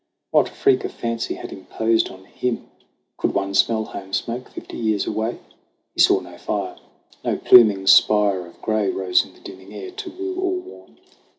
[0.31, 2.71] What freak of fancy had imposed on him?
[3.17, 5.37] Could one smell home smoke fifty years away?
[5.93, 6.77] He saw no fire;
[7.23, 10.97] no pluming spire of gray Rose in the dimming air to woo or warn.